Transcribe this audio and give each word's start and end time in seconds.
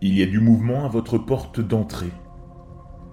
Il 0.00 0.16
y 0.16 0.22
a 0.22 0.26
du 0.26 0.38
mouvement 0.38 0.84
à 0.84 0.88
votre 0.88 1.18
porte 1.18 1.58
d'entrée. 1.58 2.12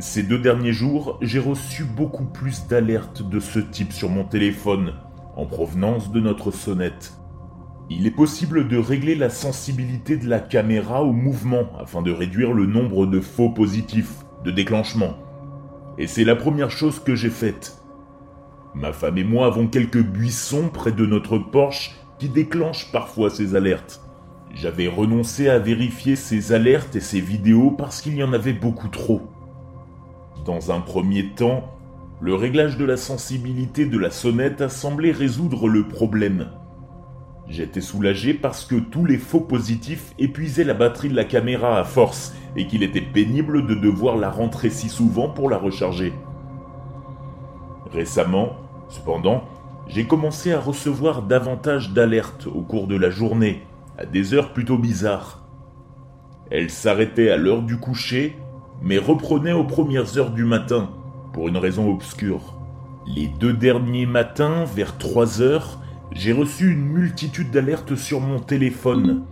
Ces 0.00 0.24
deux 0.24 0.40
derniers 0.40 0.72
jours, 0.72 1.16
j'ai 1.22 1.38
reçu 1.38 1.84
beaucoup 1.84 2.24
plus 2.24 2.66
d'alertes 2.66 3.22
de 3.22 3.38
ce 3.38 3.60
type 3.60 3.92
sur 3.92 4.08
mon 4.08 4.24
téléphone, 4.24 4.94
en 5.36 5.46
provenance 5.46 6.10
de 6.10 6.18
notre 6.18 6.50
sonnette. 6.50 7.12
Il 7.88 8.04
est 8.04 8.10
possible 8.10 8.66
de 8.66 8.76
régler 8.78 9.14
la 9.14 9.30
sensibilité 9.30 10.16
de 10.16 10.28
la 10.28 10.40
caméra 10.40 11.04
au 11.04 11.12
mouvement 11.12 11.68
afin 11.78 12.02
de 12.02 12.10
réduire 12.10 12.52
le 12.52 12.66
nombre 12.66 13.06
de 13.06 13.20
faux 13.20 13.50
positifs, 13.50 14.24
de 14.44 14.50
déclenchement. 14.50 15.14
Et 15.98 16.08
c'est 16.08 16.24
la 16.24 16.34
première 16.34 16.72
chose 16.72 16.98
que 16.98 17.14
j'ai 17.14 17.30
faite. 17.30 17.80
Ma 18.74 18.92
femme 18.92 19.18
et 19.18 19.24
moi 19.24 19.46
avons 19.46 19.68
quelques 19.68 20.02
buissons 20.02 20.68
près 20.68 20.90
de 20.90 21.06
notre 21.06 21.38
Porsche 21.38 21.94
qui 22.18 22.28
déclenchent 22.28 22.90
parfois 22.90 23.30
ces 23.30 23.54
alertes. 23.54 24.01
J'avais 24.54 24.86
renoncé 24.86 25.48
à 25.48 25.58
vérifier 25.58 26.14
ces 26.14 26.52
alertes 26.52 26.94
et 26.94 27.00
ces 27.00 27.20
vidéos 27.20 27.70
parce 27.70 28.02
qu'il 28.02 28.14
y 28.14 28.22
en 28.22 28.32
avait 28.32 28.52
beaucoup 28.52 28.88
trop. 28.88 29.22
Dans 30.44 30.70
un 30.70 30.80
premier 30.80 31.30
temps, 31.30 31.72
le 32.20 32.34
réglage 32.34 32.76
de 32.76 32.84
la 32.84 32.98
sensibilité 32.98 33.86
de 33.86 33.98
la 33.98 34.10
sonnette 34.10 34.60
a 34.60 34.68
semblé 34.68 35.10
résoudre 35.10 35.68
le 35.68 35.88
problème. 35.88 36.48
J'étais 37.48 37.80
soulagé 37.80 38.34
parce 38.34 38.64
que 38.64 38.76
tous 38.76 39.04
les 39.04 39.16
faux 39.16 39.40
positifs 39.40 40.12
épuisaient 40.18 40.64
la 40.64 40.74
batterie 40.74 41.08
de 41.08 41.16
la 41.16 41.24
caméra 41.24 41.78
à 41.78 41.84
force 41.84 42.34
et 42.54 42.66
qu'il 42.66 42.82
était 42.82 43.00
pénible 43.00 43.66
de 43.66 43.74
devoir 43.74 44.16
la 44.16 44.30
rentrer 44.30 44.68
si 44.68 44.88
souvent 44.88 45.28
pour 45.28 45.48
la 45.48 45.56
recharger. 45.56 46.12
Récemment, 47.90 48.50
cependant, 48.88 49.44
j'ai 49.88 50.06
commencé 50.06 50.52
à 50.52 50.60
recevoir 50.60 51.22
davantage 51.22 51.92
d'alertes 51.92 52.46
au 52.46 52.60
cours 52.60 52.86
de 52.86 52.96
la 52.96 53.10
journée 53.10 53.62
à 53.98 54.06
des 54.06 54.34
heures 54.34 54.52
plutôt 54.52 54.78
bizarres. 54.78 55.46
Elle 56.50 56.70
s'arrêtait 56.70 57.30
à 57.30 57.36
l'heure 57.36 57.62
du 57.62 57.78
coucher, 57.78 58.36
mais 58.82 58.98
reprenait 58.98 59.52
aux 59.52 59.64
premières 59.64 60.18
heures 60.18 60.32
du 60.32 60.44
matin, 60.44 60.90
pour 61.32 61.48
une 61.48 61.56
raison 61.56 61.90
obscure. 61.90 62.58
Les 63.06 63.28
deux 63.28 63.52
derniers 63.52 64.06
matins, 64.06 64.64
vers 64.64 64.98
3 64.98 65.40
heures, 65.40 65.80
j'ai 66.12 66.32
reçu 66.32 66.72
une 66.72 66.84
multitude 66.84 67.50
d'alertes 67.50 67.96
sur 67.96 68.20
mon 68.20 68.38
téléphone. 68.38 69.24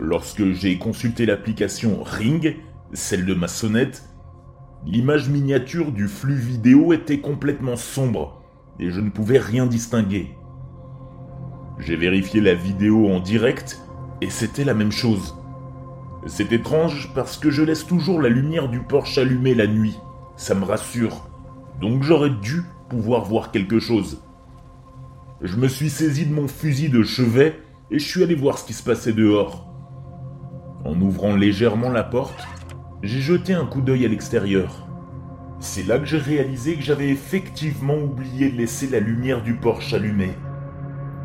Lorsque 0.00 0.52
j'ai 0.52 0.78
consulté 0.78 1.26
l'application 1.26 2.02
Ring, 2.02 2.56
celle 2.92 3.24
de 3.24 3.34
ma 3.34 3.48
sonnette, 3.48 4.04
l'image 4.84 5.28
miniature 5.28 5.92
du 5.92 6.08
flux 6.08 6.34
vidéo 6.34 6.92
était 6.92 7.20
complètement 7.20 7.76
sombre 7.76 8.42
et 8.78 8.90
je 8.90 9.00
ne 9.00 9.10
pouvais 9.10 9.38
rien 9.38 9.66
distinguer. 9.66 10.34
J'ai 11.78 11.96
vérifié 11.96 12.40
la 12.40 12.54
vidéo 12.54 13.08
en 13.08 13.20
direct 13.20 13.80
et 14.20 14.30
c'était 14.30 14.64
la 14.64 14.74
même 14.74 14.92
chose. 14.92 15.36
C'est 16.26 16.52
étrange 16.52 17.10
parce 17.14 17.36
que 17.36 17.50
je 17.50 17.62
laisse 17.62 17.86
toujours 17.86 18.20
la 18.20 18.28
lumière 18.28 18.68
du 18.68 18.80
Porsche 18.80 19.18
allumée 19.18 19.54
la 19.54 19.66
nuit. 19.66 19.98
Ça 20.36 20.54
me 20.54 20.64
rassure. 20.64 21.28
Donc 21.80 22.02
j'aurais 22.02 22.30
dû 22.30 22.62
pouvoir 22.88 23.24
voir 23.24 23.50
quelque 23.50 23.80
chose. 23.80 24.22
Je 25.40 25.56
me 25.56 25.66
suis 25.66 25.90
saisi 25.90 26.26
de 26.26 26.34
mon 26.34 26.46
fusil 26.46 26.88
de 26.88 27.02
chevet 27.02 27.58
et 27.90 27.98
je 27.98 28.06
suis 28.06 28.22
allé 28.22 28.36
voir 28.36 28.58
ce 28.58 28.66
qui 28.66 28.74
se 28.74 28.82
passait 28.84 29.12
dehors. 29.12 29.66
En 30.84 31.00
ouvrant 31.00 31.34
légèrement 31.34 31.90
la 31.90 32.04
porte, 32.04 32.46
j'ai 33.02 33.20
jeté 33.20 33.54
un 33.54 33.66
coup 33.66 33.80
d'œil 33.80 34.04
à 34.04 34.08
l'extérieur. 34.08 34.86
C'est 35.58 35.86
là 35.86 35.98
que 35.98 36.04
j'ai 36.04 36.18
réalisé 36.18 36.76
que 36.76 36.82
j'avais 36.82 37.08
effectivement 37.08 37.96
oublié 37.96 38.50
de 38.50 38.58
laisser 38.58 38.88
la 38.88 39.00
lumière 39.00 39.42
du 39.42 39.54
Porsche 39.54 39.94
allumée. 39.94 40.34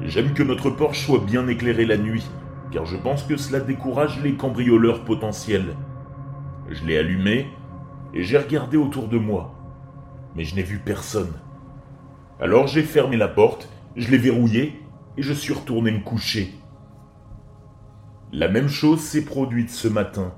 J'aime 0.02 0.34
que 0.34 0.44
notre 0.44 0.70
Porsche 0.70 1.06
soit 1.06 1.24
bien 1.26 1.48
éclairé 1.48 1.86
la 1.86 1.98
nuit, 1.98 2.30
car 2.72 2.86
je 2.86 2.98
pense 2.98 3.24
que 3.24 3.36
cela 3.36 3.60
décourage 3.60 4.22
les 4.22 4.36
cambrioleurs 4.36 5.04
potentiels. 5.04 5.76
Je 6.70 6.86
l'ai 6.86 6.98
allumé 6.98 7.48
et 8.14 8.24
j'ai 8.24 8.38
regardé 8.38 8.78
autour 8.78 9.08
de 9.08 9.18
moi, 9.18 9.56
mais 10.36 10.44
je 10.44 10.56
n'ai 10.56 10.64
vu 10.64 10.78
personne. 10.78 11.34
Alors 12.40 12.68
j'ai 12.68 12.84
fermé 12.84 13.18
la 13.18 13.28
porte, 13.28 13.70
je 13.96 14.12
l'ai 14.12 14.20
verrouillée 14.20 14.80
et 15.18 15.24
je 15.24 15.34
suis 15.34 15.54
retourné 15.54 15.92
me 15.92 16.04
coucher. 16.04 16.54
La 18.32 18.48
même 18.48 18.68
chose 18.68 19.00
s'est 19.00 19.26
produite 19.26 19.72
ce 19.72 19.88
matin. 19.88 20.34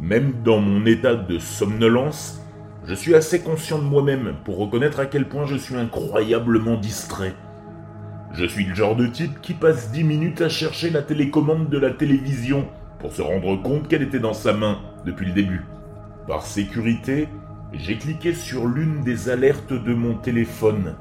Même 0.00 0.42
dans 0.42 0.60
mon 0.60 0.86
état 0.86 1.14
de 1.14 1.38
somnolence, 1.38 2.40
je 2.86 2.94
suis 2.94 3.14
assez 3.14 3.42
conscient 3.42 3.78
de 3.78 3.84
moi-même 3.84 4.36
pour 4.44 4.56
reconnaître 4.56 5.00
à 5.00 5.06
quel 5.06 5.28
point 5.28 5.44
je 5.44 5.56
suis 5.56 5.76
incroyablement 5.76 6.76
distrait. 6.76 7.34
Je 8.36 8.46
suis 8.46 8.64
le 8.64 8.74
genre 8.74 8.96
de 8.96 9.06
type 9.06 9.40
qui 9.42 9.54
passe 9.54 9.92
10 9.92 10.02
minutes 10.02 10.40
à 10.40 10.48
chercher 10.48 10.90
la 10.90 11.02
télécommande 11.02 11.68
de 11.68 11.78
la 11.78 11.92
télévision 11.92 12.66
pour 12.98 13.12
se 13.12 13.22
rendre 13.22 13.54
compte 13.62 13.86
qu'elle 13.86 14.02
était 14.02 14.18
dans 14.18 14.34
sa 14.34 14.52
main 14.52 14.80
depuis 15.06 15.26
le 15.26 15.32
début. 15.32 15.64
Par 16.26 16.44
sécurité, 16.44 17.28
j'ai 17.72 17.96
cliqué 17.96 18.34
sur 18.34 18.66
l'une 18.66 19.02
des 19.02 19.28
alertes 19.28 19.72
de 19.72 19.94
mon 19.94 20.14
téléphone 20.14 20.96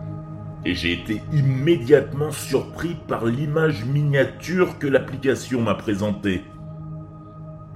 et 0.63 0.75
j'ai 0.75 0.93
été 0.93 1.23
immédiatement 1.33 2.31
surpris 2.31 2.95
par 3.07 3.25
l'image 3.25 3.83
miniature 3.83 4.77
que 4.77 4.85
l'application 4.85 5.59
m'a 5.59 5.73
présentée. 5.73 6.43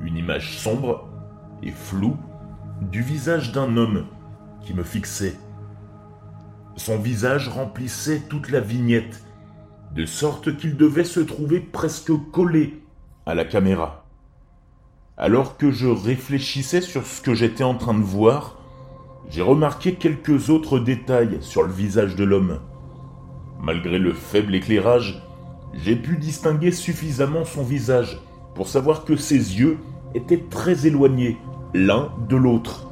Une 0.04 0.18
image 0.18 0.56
sombre 0.60 1.10
et 1.64 1.72
floue 1.72 2.18
du 2.80 3.02
visage 3.02 3.54
d'un 3.54 3.76
homme 3.76 4.06
qui 4.62 4.76
me 4.76 4.84
fixait. 4.84 5.34
Son 6.76 7.00
visage 7.00 7.48
remplissait 7.48 8.22
toute 8.30 8.52
la 8.52 8.60
vignette 8.60 9.24
de 9.94 10.06
sorte 10.06 10.58
qu'il 10.58 10.78
devait 10.78 11.04
se 11.04 11.20
trouver 11.20 11.60
presque 11.60 12.12
collé 12.32 12.82
à 13.26 13.36
la 13.36 13.46
caméra. 13.46 14.06
Alors 15.18 15.58
que 15.58 15.72
je 15.72 15.88
réfléchissais 15.88 16.82
sur 16.82 17.06
ce 17.06 17.22
que 17.22 17.34
j'étais 17.34 17.64
en 17.64 17.76
train 17.76 17.94
de 17.94 18.04
voir, 18.04 18.58
j'ai 19.30 19.42
remarqué 19.42 19.96
quelques 19.96 20.50
autres 20.50 20.80
détails 20.80 21.38
sur 21.42 21.64
le 21.64 21.74
visage 21.74 22.16
de 22.16 22.24
l'homme. 22.24 22.60
Malgré 23.62 23.98
le 23.98 24.14
faible 24.14 24.56
éclairage, 24.56 25.22
j'ai 25.74 25.96
pu 25.96 26.18
distinguer 26.18 26.72
suffisamment 26.72 27.44
son 27.44 27.64
visage 27.64 28.20
pour 28.56 28.68
savoir 28.68 29.06
que 29.06 29.16
ses 29.16 29.60
yeux 29.60 29.78
étaient 30.14 30.46
très 30.50 30.88
éloignés 30.88 31.38
l'un 31.74 32.12
de 32.30 32.36
l'autre, 32.36 32.88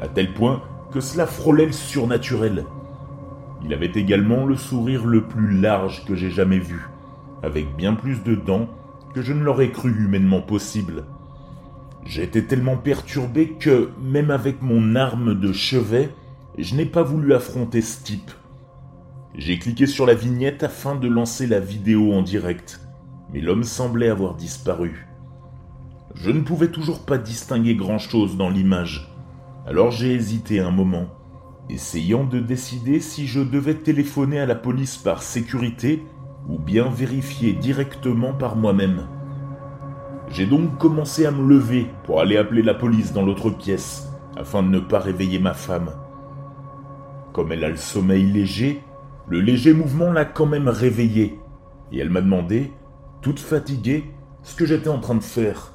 à 0.00 0.08
tel 0.08 0.32
point 0.34 0.62
que 0.90 1.00
cela 1.00 1.26
frôlait 1.26 1.66
le 1.66 1.72
surnaturel. 1.72 2.64
Il 3.64 3.72
avait 3.72 3.92
également 3.94 4.46
le 4.46 4.56
sourire 4.56 5.06
le 5.06 5.24
plus 5.24 5.58
large 5.58 6.04
que 6.04 6.14
j'ai 6.14 6.30
jamais 6.30 6.58
vu, 6.58 6.88
avec 7.42 7.76
bien 7.76 7.94
plus 7.94 8.22
de 8.22 8.34
dents 8.34 8.68
que 9.14 9.22
je 9.22 9.32
ne 9.32 9.42
l'aurais 9.42 9.70
cru 9.70 9.90
humainement 9.90 10.40
possible. 10.40 11.04
J'étais 12.04 12.42
tellement 12.42 12.76
perturbé 12.76 13.56
que, 13.58 13.90
même 14.02 14.30
avec 14.30 14.62
mon 14.62 14.94
arme 14.94 15.38
de 15.38 15.52
chevet, 15.52 16.10
je 16.56 16.74
n'ai 16.74 16.86
pas 16.86 17.02
voulu 17.02 17.34
affronter 17.34 17.82
ce. 17.82 18.14
J'ai 19.34 19.58
cliqué 19.58 19.86
sur 19.86 20.06
la 20.06 20.14
vignette 20.14 20.62
afin 20.62 20.94
de 20.94 21.06
lancer 21.06 21.46
la 21.46 21.60
vidéo 21.60 22.12
en 22.12 22.22
direct, 22.22 22.80
mais 23.32 23.40
l'homme 23.40 23.64
semblait 23.64 24.08
avoir 24.08 24.34
disparu. 24.34 25.06
Je 26.14 26.30
ne 26.30 26.40
pouvais 26.40 26.70
toujours 26.70 27.04
pas 27.04 27.18
distinguer 27.18 27.74
grand-chose 27.74 28.36
dans 28.36 28.48
l'image, 28.48 29.12
alors 29.66 29.90
j'ai 29.90 30.14
hésité 30.14 30.60
un 30.60 30.70
moment 30.70 31.06
essayant 31.70 32.24
de 32.24 32.40
décider 32.40 33.00
si 33.00 33.26
je 33.26 33.40
devais 33.40 33.74
téléphoner 33.74 34.40
à 34.40 34.46
la 34.46 34.54
police 34.54 34.96
par 34.96 35.22
sécurité 35.22 36.02
ou 36.48 36.58
bien 36.58 36.88
vérifier 36.88 37.52
directement 37.52 38.32
par 38.32 38.56
moi-même. 38.56 39.06
J'ai 40.30 40.46
donc 40.46 40.78
commencé 40.78 41.26
à 41.26 41.30
me 41.30 41.46
lever 41.46 41.86
pour 42.04 42.20
aller 42.20 42.36
appeler 42.36 42.62
la 42.62 42.74
police 42.74 43.12
dans 43.12 43.24
l'autre 43.24 43.50
pièce, 43.50 44.10
afin 44.36 44.62
de 44.62 44.68
ne 44.68 44.78
pas 44.78 44.98
réveiller 44.98 45.38
ma 45.38 45.54
femme. 45.54 45.90
Comme 47.32 47.52
elle 47.52 47.64
a 47.64 47.68
le 47.68 47.76
sommeil 47.76 48.24
léger, 48.24 48.82
le 49.26 49.40
léger 49.40 49.74
mouvement 49.74 50.10
l'a 50.10 50.24
quand 50.24 50.46
même 50.46 50.68
réveillée, 50.68 51.38
et 51.92 51.98
elle 51.98 52.10
m'a 52.10 52.20
demandé, 52.20 52.72
toute 53.20 53.40
fatiguée, 53.40 54.04
ce 54.42 54.54
que 54.54 54.64
j'étais 54.66 54.88
en 54.88 55.00
train 55.00 55.14
de 55.14 55.22
faire. 55.22 55.74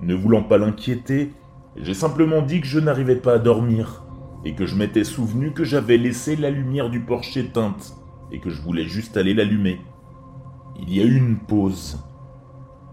Ne 0.00 0.14
voulant 0.14 0.42
pas 0.42 0.58
l'inquiéter, 0.58 1.32
j'ai 1.76 1.94
simplement 1.94 2.42
dit 2.42 2.60
que 2.60 2.66
je 2.66 2.78
n'arrivais 2.78 3.16
pas 3.16 3.34
à 3.34 3.38
dormir 3.38 4.03
et 4.44 4.54
que 4.54 4.66
je 4.66 4.76
m'étais 4.76 5.04
souvenu 5.04 5.52
que 5.52 5.64
j'avais 5.64 5.96
laissé 5.96 6.36
la 6.36 6.50
lumière 6.50 6.90
du 6.90 7.00
porche 7.00 7.36
éteinte 7.36 7.96
et 8.30 8.40
que 8.40 8.50
je 8.50 8.60
voulais 8.60 8.84
juste 8.84 9.16
aller 9.16 9.34
l'allumer. 9.34 9.80
Il 10.80 10.92
y 10.92 11.00
a 11.00 11.04
eu 11.04 11.16
une 11.16 11.38
pause. 11.38 12.04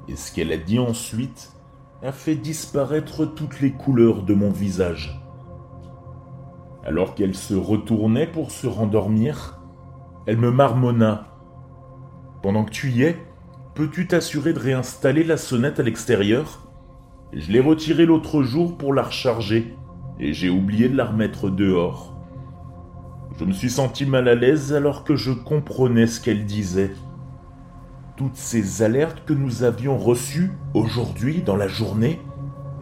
Et 0.07 0.15
ce 0.15 0.33
qu'elle 0.33 0.51
a 0.51 0.57
dit 0.57 0.79
ensuite 0.79 1.51
a 2.03 2.11
fait 2.11 2.35
disparaître 2.35 3.25
toutes 3.25 3.59
les 3.59 3.71
couleurs 3.71 4.23
de 4.23 4.33
mon 4.33 4.49
visage. 4.49 5.21
Alors 6.83 7.13
qu'elle 7.13 7.35
se 7.35 7.53
retournait 7.53 8.27
pour 8.27 8.51
se 8.51 8.67
rendormir, 8.67 9.59
elle 10.25 10.37
me 10.37 10.51
marmonna. 10.51 11.27
Pendant 12.41 12.63
que 12.63 12.71
tu 12.71 12.89
y 12.89 13.03
es, 13.03 13.17
peux-tu 13.75 14.07
t'assurer 14.07 14.53
de 14.53 14.59
réinstaller 14.59 15.23
la 15.23 15.37
sonnette 15.37 15.79
à 15.79 15.83
l'extérieur? 15.83 16.67
Je 17.33 17.51
l'ai 17.51 17.59
retirée 17.59 18.05
l'autre 18.05 18.41
jour 18.41 18.77
pour 18.77 18.93
la 18.93 19.03
recharger 19.03 19.75
et 20.21 20.33
j'ai 20.33 20.49
oublié 20.49 20.87
de 20.87 20.95
la 20.95 21.05
remettre 21.05 21.49
dehors. 21.49 22.15
Je 23.39 23.43
me 23.43 23.51
suis 23.51 23.71
senti 23.71 24.05
mal 24.05 24.27
à 24.27 24.35
l'aise 24.35 24.71
alors 24.71 25.03
que 25.03 25.15
je 25.15 25.31
comprenais 25.31 26.07
ce 26.07 26.21
qu'elle 26.21 26.45
disait. 26.45 26.91
toutes 28.17 28.35
ces 28.35 28.83
alertes 28.83 29.23
que 29.25 29.33
nous 29.33 29.63
avions 29.63 29.97
reçues 29.97 30.51
aujourd'hui 30.75 31.41
dans 31.41 31.55
la 31.55 31.67
journée 31.67 32.21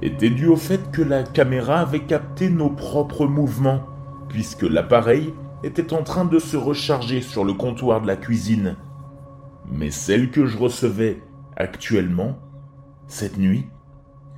étaient 0.02 0.30
dues 0.30 0.48
au 0.50 0.58
fait 0.58 0.92
que 0.92 1.02
la 1.02 1.24
caméra 1.24 1.80
avait 1.80 2.04
capté 2.04 2.50
nos 2.50 2.70
propres 2.70 3.26
mouvements, 3.26 3.86
puisque 4.28 4.64
l'appareil 4.64 5.34
était 5.64 5.94
en 5.94 6.04
train 6.04 6.26
de 6.26 6.40
se 6.40 6.58
recharger 6.58 7.22
sur 7.22 7.46
le 7.46 7.54
comptoir 7.54 8.02
de 8.02 8.08
la 8.08 8.18
cuisine. 8.18 8.76
Mais 9.72 9.92
celles 9.92 10.30
que 10.30 10.46
je 10.46 10.58
recevais 10.58 11.22
actuellement, 11.56 12.38
cette 13.08 13.38
nuit, 13.38 13.68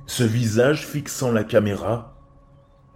ce 0.06 0.22
visage 0.22 0.86
fixant 0.86 1.32
la 1.32 1.42
caméra, 1.42 2.12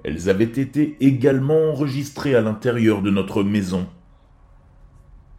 elles 0.06 0.30
avaient 0.30 0.44
été 0.44 0.96
également 1.00 1.72
enregistrées 1.72 2.36
à 2.36 2.40
l'intérieur 2.40 3.02
de 3.02 3.10
notre 3.10 3.42
maison. 3.42 3.88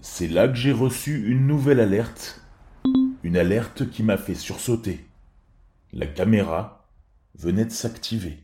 C'est 0.02 0.28
là 0.28 0.50
que 0.50 0.56
j'ai 0.56 0.74
reçu 0.74 1.26
une 1.26 1.48
nouvelle 1.48 1.80
alerte, 1.80 2.42
une 3.24 3.38
alerte 3.38 3.90
qui 3.90 4.04
m'a 4.04 4.18
fait 4.18 4.36
sursauter. 4.36 5.08
La 5.94 6.06
caméra 6.06 6.90
venait 7.36 7.64
de 7.64 7.72
s'activer. 7.72 8.40